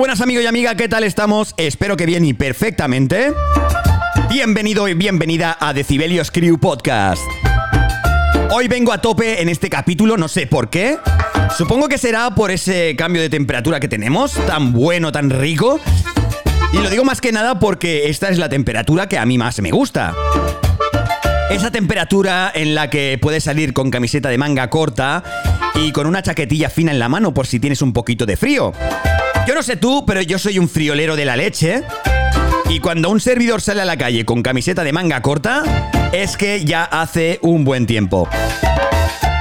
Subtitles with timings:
[0.00, 1.52] buenas amigos y amigas, ¿qué tal estamos?
[1.58, 3.34] Espero que bien y perfectamente.
[4.30, 7.22] Bienvenido y bienvenida a Decibelios Crew Podcast.
[8.50, 10.96] Hoy vengo a tope en este capítulo, no sé por qué.
[11.54, 15.78] Supongo que será por ese cambio de temperatura que tenemos, tan bueno, tan rico.
[16.72, 19.60] Y lo digo más que nada porque esta es la temperatura que a mí más
[19.60, 20.14] me gusta.
[21.50, 25.22] Esa temperatura en la que puedes salir con camiseta de manga corta
[25.74, 28.72] y con una chaquetilla fina en la mano por si tienes un poquito de frío.
[29.46, 31.82] Yo no sé tú, pero yo soy un friolero de la leche.
[32.68, 35.62] Y cuando un servidor sale a la calle con camiseta de manga corta,
[36.12, 38.28] es que ya hace un buen tiempo.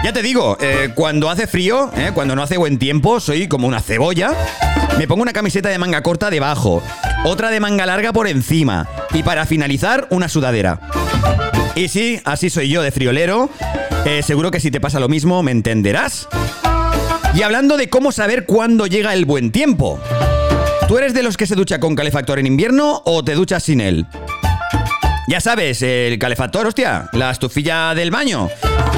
[0.03, 3.67] Ya te digo, eh, cuando hace frío, eh, cuando no hace buen tiempo, soy como
[3.67, 4.31] una cebolla.
[4.97, 6.81] Me pongo una camiseta de manga corta debajo,
[7.25, 10.79] otra de manga larga por encima y para finalizar una sudadera.
[11.75, 13.49] Y sí, así soy yo de friolero.
[14.05, 16.27] Eh, seguro que si te pasa lo mismo me entenderás.
[17.33, 19.99] Y hablando de cómo saber cuándo llega el buen tiempo.
[20.87, 23.79] ¿Tú eres de los que se ducha con calefactor en invierno o te duchas sin
[23.79, 24.07] él?
[25.27, 28.49] Ya sabes, el calefactor, hostia, la estufilla del baño.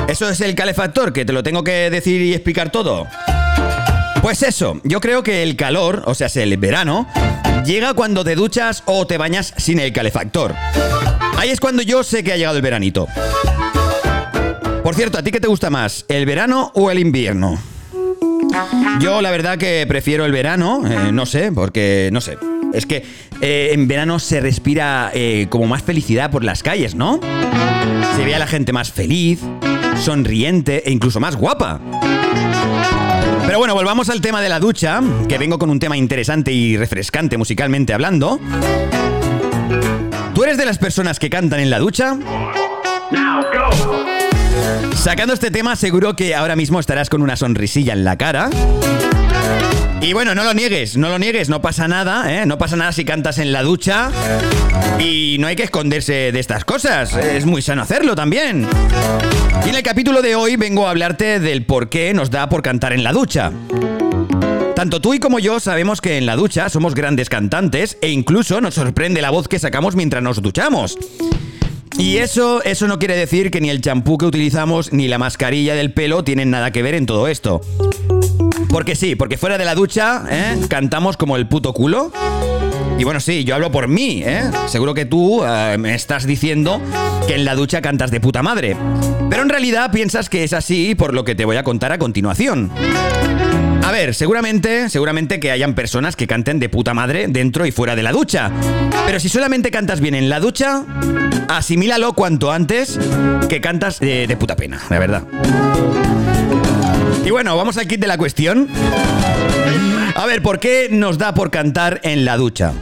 [0.08, 3.06] Eso es el calefactor, que te lo tengo que decir y explicar todo.
[4.22, 7.08] Pues eso, yo creo que el calor, o sea, el verano,
[7.66, 10.56] llega cuando te duchas o te bañas sin el calefactor.
[11.38, 13.08] Ahí es cuando yo sé que ha llegado el veranito.
[14.84, 17.59] Por cierto, ¿a ti qué te gusta más, el verano o el invierno?
[19.00, 22.38] Yo la verdad que prefiero el verano, eh, no sé, porque no sé.
[22.74, 23.04] Es que
[23.42, 27.20] eh, en verano se respira eh, como más felicidad por las calles, ¿no?
[28.16, 29.42] Se ve a la gente más feliz,
[29.98, 31.80] sonriente e incluso más guapa.
[33.46, 36.78] Pero bueno, volvamos al tema de la ducha, que vengo con un tema interesante y
[36.78, 38.40] refrescante musicalmente hablando.
[40.34, 42.18] ¿Tú eres de las personas que cantan en la ducha?
[44.96, 48.50] Sacando este tema, seguro que ahora mismo estarás con una sonrisilla en la cara.
[50.02, 52.46] Y bueno, no lo niegues, no lo niegues, no pasa nada, ¿eh?
[52.46, 54.09] No pasa nada si cantas en la ducha.
[55.00, 58.68] Y no hay que esconderse de estas cosas, es muy sano hacerlo también.
[59.66, 62.62] Y en el capítulo de hoy vengo a hablarte del por qué nos da por
[62.62, 63.52] cantar en la ducha.
[64.75, 68.62] Tanto tú y como yo sabemos que en la ducha somos grandes cantantes e incluso
[68.62, 70.98] nos sorprende la voz que sacamos mientras nos duchamos.
[71.97, 75.75] Y eso, eso no quiere decir que ni el champú que utilizamos ni la mascarilla
[75.75, 77.62] del pelo tienen nada que ver en todo esto.
[78.69, 80.57] Porque sí, porque fuera de la ducha, ¿eh?
[80.69, 82.12] Cantamos como el puto culo.
[82.97, 84.44] Y bueno, sí, yo hablo por mí, ¿eh?
[84.68, 86.80] Seguro que tú eh, me estás diciendo
[87.28, 88.78] que en la ducha cantas de puta madre.
[89.30, 91.97] Pero en realidad piensas que es así por lo que te voy a contar a
[91.97, 92.72] continuación.
[94.01, 98.12] Seguramente, seguramente que hayan personas que canten de puta madre dentro y fuera de la
[98.12, 98.51] ducha.
[99.06, 100.84] Pero si solamente cantas bien en la ducha,
[101.47, 103.00] asimílalo cuanto antes
[103.47, 105.23] que cantas de, de puta pena, la verdad.
[107.23, 108.67] Y bueno, vamos al kit de la cuestión.
[110.16, 112.73] A ver, ¿por qué nos da por cantar en la ducha?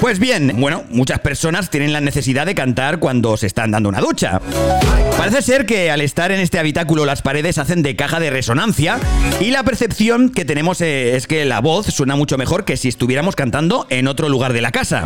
[0.00, 4.00] Pues bien, bueno, muchas personas tienen la necesidad de cantar cuando se están dando una
[4.00, 4.40] ducha.
[5.16, 8.98] Parece ser que al estar en este habitáculo las paredes hacen de caja de resonancia
[9.40, 12.88] y la percepción que tenemos eh, es que la voz suena mucho mejor que si
[12.88, 15.04] estuviéramos cantando en otro lugar de la casa.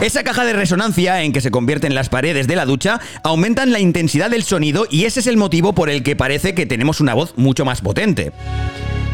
[0.00, 3.78] Esa caja de resonancia en que se convierten las paredes de la ducha aumentan la
[3.78, 7.14] intensidad del sonido y ese es el motivo por el que parece que tenemos una
[7.14, 8.32] voz mucho más potente.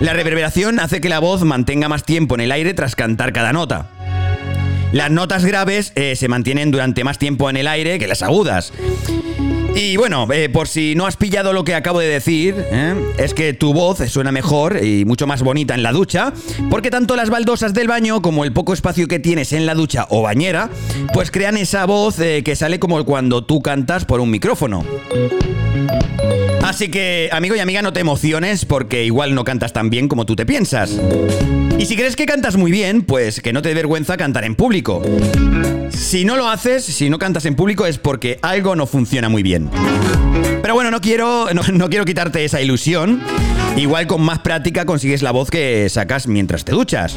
[0.00, 3.52] La reverberación hace que la voz mantenga más tiempo en el aire tras cantar cada
[3.52, 3.88] nota.
[4.92, 8.72] Las notas graves eh, se mantienen durante más tiempo en el aire que las agudas.
[9.78, 13.34] Y bueno, eh, por si no has pillado lo que acabo de decir, eh, es
[13.34, 16.32] que tu voz suena mejor y mucho más bonita en la ducha,
[16.70, 20.06] porque tanto las baldosas del baño como el poco espacio que tienes en la ducha
[20.08, 20.70] o bañera,
[21.12, 24.82] pues crean esa voz que sale como cuando tú cantas por un micrófono.
[26.66, 30.26] Así que, amigo y amiga, no te emociones porque igual no cantas tan bien como
[30.26, 31.00] tú te piensas.
[31.78, 34.56] Y si crees que cantas muy bien, pues que no te dé vergüenza cantar en
[34.56, 35.00] público.
[35.90, 39.44] Si no lo haces, si no cantas en público es porque algo no funciona muy
[39.44, 39.70] bien.
[40.60, 43.22] Pero bueno, no quiero, no, no quiero quitarte esa ilusión.
[43.76, 47.16] Igual con más práctica consigues la voz que sacas mientras te duchas.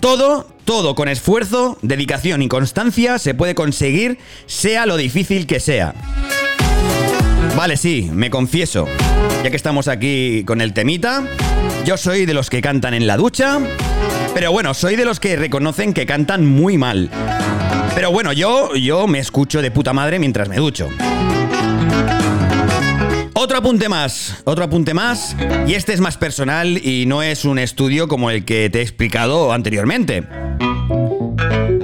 [0.00, 5.94] Todo, todo con esfuerzo, dedicación y constancia se puede conseguir, sea lo difícil que sea.
[7.58, 8.86] Vale, sí, me confieso.
[9.42, 11.24] Ya que estamos aquí con el temita,
[11.84, 13.58] yo soy de los que cantan en la ducha,
[14.32, 17.10] pero bueno, soy de los que reconocen que cantan muy mal.
[17.96, 20.88] Pero bueno, yo, yo me escucho de puta madre mientras me ducho.
[23.34, 25.34] Otro apunte más, otro apunte más,
[25.66, 28.82] y este es más personal y no es un estudio como el que te he
[28.82, 30.22] explicado anteriormente.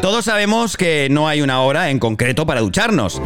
[0.00, 3.20] Todos sabemos que no hay una hora en concreto para ducharnos.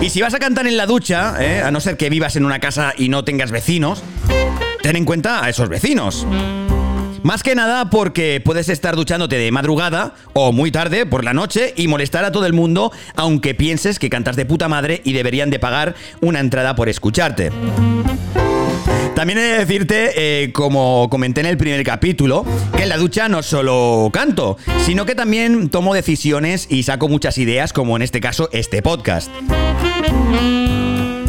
[0.00, 1.60] Y si vas a cantar en la ducha, ¿eh?
[1.60, 4.02] a no ser que vivas en una casa y no tengas vecinos,
[4.80, 6.26] ten en cuenta a esos vecinos.
[7.24, 11.74] Más que nada porque puedes estar duchándote de madrugada o muy tarde por la noche
[11.76, 15.50] y molestar a todo el mundo aunque pienses que cantas de puta madre y deberían
[15.50, 17.50] de pagar una entrada por escucharte.
[19.14, 22.44] También he de decirte, eh, como comenté en el primer capítulo,
[22.76, 27.36] que en la ducha no solo canto, sino que también tomo decisiones y saco muchas
[27.38, 29.30] ideas, como en este caso este podcast.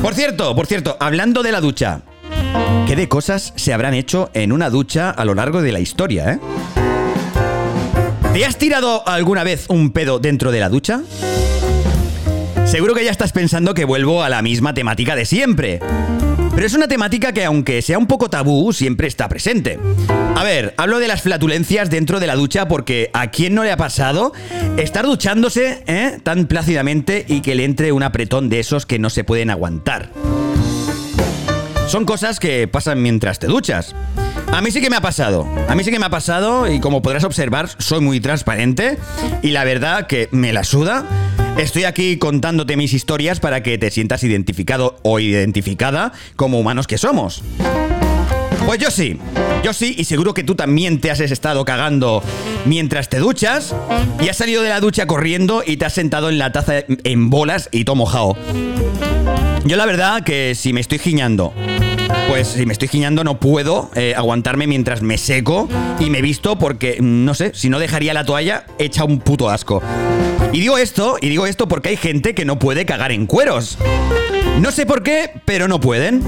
[0.01, 2.01] Por cierto, por cierto, hablando de la ducha,
[2.87, 6.33] ¿qué de cosas se habrán hecho en una ducha a lo largo de la historia,
[6.33, 6.39] eh?
[8.33, 11.01] ¿Te has tirado alguna vez un pedo dentro de la ducha?
[12.65, 15.79] Seguro que ya estás pensando que vuelvo a la misma temática de siempre.
[16.59, 19.79] Pero es una temática que aunque sea un poco tabú, siempre está presente.
[20.35, 23.71] A ver, hablo de las flatulencias dentro de la ducha porque a quién no le
[23.71, 24.33] ha pasado
[24.75, 26.19] estar duchándose ¿eh?
[26.21, 30.09] tan plácidamente y que le entre un apretón de esos que no se pueden aguantar.
[31.87, 33.95] Son cosas que pasan mientras te duchas.
[34.51, 35.47] A mí sí que me ha pasado.
[35.69, 38.97] A mí sí que me ha pasado y como podrás observar, soy muy transparente
[39.41, 41.05] y la verdad que me la suda.
[41.59, 46.97] Estoy aquí contándote mis historias para que te sientas identificado o identificada como humanos que
[46.97, 47.43] somos.
[48.65, 49.17] Pues yo sí,
[49.61, 52.23] yo sí, y seguro que tú también te has estado cagando
[52.63, 53.75] mientras te duchas
[54.23, 57.29] y has salido de la ducha corriendo y te has sentado en la taza en
[57.29, 58.37] bolas y todo mojado.
[59.65, 61.53] Yo la verdad que si me estoy giñando
[62.29, 65.67] pues si me estoy giñando no puedo eh, aguantarme mientras me seco
[65.99, 69.49] y me visto porque, mm, no sé, si no dejaría la toalla hecha un puto
[69.49, 69.81] asco.
[70.51, 73.77] Y digo esto, y digo esto porque hay gente que no puede cagar en cueros.
[74.59, 76.23] No sé por qué, pero no pueden.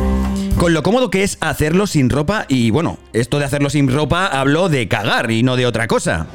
[0.58, 4.28] Con lo cómodo que es hacerlo sin ropa y bueno, esto de hacerlo sin ropa
[4.28, 6.28] hablo de cagar y no de otra cosa.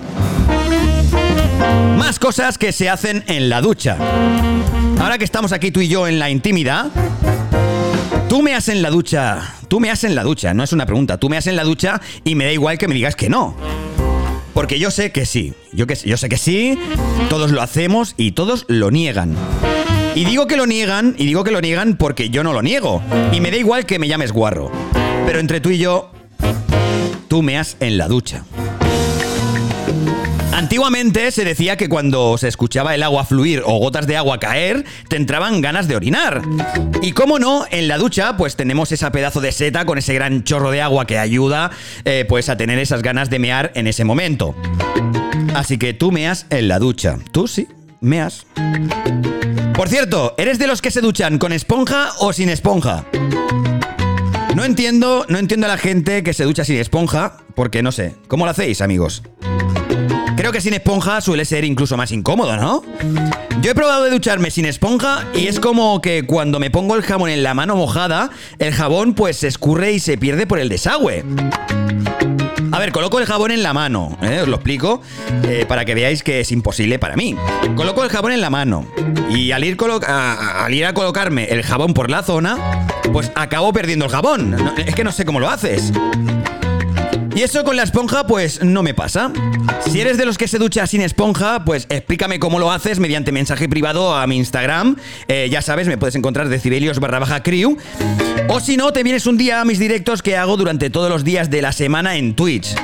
[1.97, 3.97] Más cosas que se hacen en la ducha.
[5.01, 6.87] Ahora que estamos aquí tú y yo en la intimidad,
[8.29, 10.87] tú me has en la ducha, tú me has en la ducha, no es una
[10.87, 13.29] pregunta, tú me has en la ducha y me da igual que me digas que
[13.29, 13.55] no.
[14.57, 16.79] Porque yo sé que sí, yo, que, yo sé que sí,
[17.29, 19.37] todos lo hacemos y todos lo niegan.
[20.15, 23.03] Y digo que lo niegan, y digo que lo niegan porque yo no lo niego.
[23.33, 24.73] Y me da igual que me llames guarro.
[25.27, 26.11] Pero entre tú y yo,
[27.29, 28.47] tú me has en la ducha.
[30.57, 34.87] Antiguamente se decía que cuando se escuchaba el agua fluir o gotas de agua caer,
[35.07, 36.41] te entraban ganas de orinar.
[37.03, 40.45] Y cómo no, en la ducha pues tenemos ese pedazo de seta con ese gran
[40.45, 41.73] chorro de agua que ayuda
[42.07, 44.55] eh, pues a tener esas ganas de mear en ese momento.
[45.55, 47.19] Así que tú meas en la ducha.
[47.33, 47.69] Tú sí,
[48.01, 48.47] meas.
[49.75, 53.05] Por cierto, ¿eres de los que se duchan con esponja o sin esponja?
[54.55, 58.15] No entiendo, no entiendo a la gente que se ducha sin esponja, porque no sé.
[58.27, 59.23] ¿Cómo lo hacéis, amigos?
[60.37, 62.83] Creo que sin esponja suele ser incluso más incómodo, ¿no?
[63.63, 67.03] Yo he probado de ducharme sin esponja y es como que cuando me pongo el
[67.03, 70.69] jabón en la mano mojada, el jabón pues se escurre y se pierde por el
[70.69, 71.25] desagüe.
[72.71, 74.41] A ver, coloco el jabón en la mano, ¿eh?
[74.43, 75.01] os lo explico,
[75.45, 77.35] eh, para que veáis que es imposible para mí.
[77.75, 78.87] Coloco el jabón en la mano
[79.31, 83.73] y al ir, a, al ir a colocarme el jabón por la zona, pues acabo
[83.73, 84.55] perdiendo el jabón.
[84.77, 85.93] es que no sé cómo lo haces.
[87.37, 89.31] Y eso con la esponja, pues no me pasa.
[89.91, 93.31] Si eres de los que se ducha sin esponja, pues explícame cómo lo haces mediante
[93.31, 94.97] mensaje privado a mi Instagram.
[95.29, 97.77] Eh, ya sabes, me puedes encontrar decibelios barra baja crew.
[98.49, 101.25] O si no, te vienes un día a mis directos que hago durante todos los
[101.25, 102.75] días de la semana en Twitch.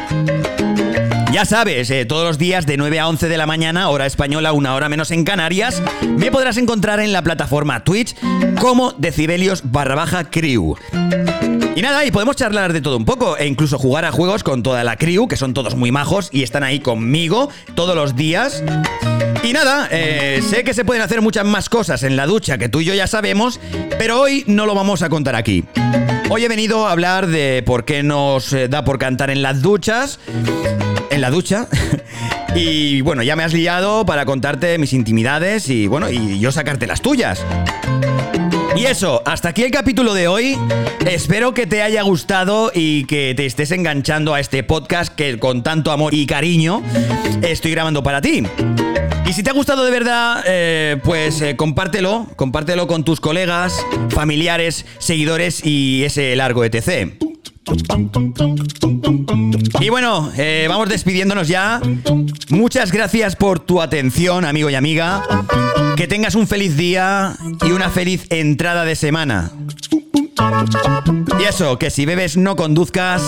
[1.33, 4.53] Ya sabes, eh, todos los días de 9 a 11 de la mañana, hora española,
[4.53, 8.15] una hora menos en Canarias, me podrás encontrar en la plataforma Twitch
[8.61, 10.77] como decibelios barra baja crew.
[11.75, 14.63] Y nada, y podemos charlar de todo un poco e incluso jugar a juegos con
[14.63, 18.63] toda la crew, que son todos muy majos y están ahí conmigo todos los días.
[19.43, 22.69] Y nada, eh, sé que se pueden hacer muchas más cosas en la ducha que
[22.69, 23.59] tú y yo ya sabemos,
[23.99, 25.65] pero hoy no lo vamos a contar aquí.
[26.29, 29.63] Hoy he venido a hablar de por qué nos eh, da por cantar en las
[29.63, 30.19] duchas.
[31.13, 31.69] En la ducha.
[32.55, 36.87] Y bueno, ya me has liado para contarte mis intimidades y bueno, y yo sacarte
[36.87, 37.43] las tuyas.
[38.77, 40.59] Y eso, hasta aquí el capítulo de hoy.
[41.07, 45.63] Espero que te haya gustado y que te estés enganchando a este podcast que con
[45.63, 46.83] tanto amor y cariño
[47.41, 48.43] estoy grabando para ti.
[49.27, 53.75] Y si te ha gustado de verdad, eh, pues eh, compártelo, compártelo con tus colegas,
[54.11, 57.32] familiares, seguidores y ese largo etc.
[59.81, 61.81] Y bueno, eh, vamos despidiéndonos ya.
[62.51, 65.23] Muchas gracias por tu atención, amigo y amiga.
[65.97, 69.51] Que tengas un feliz día y una feliz entrada de semana.
[71.41, 73.23] Y eso, que si bebes no conduzcas.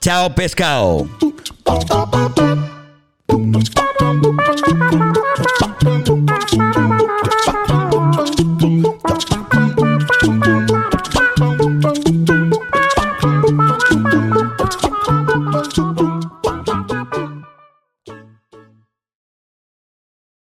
[0.00, 1.08] Chao, pescado.